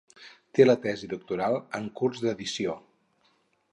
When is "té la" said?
0.59-0.75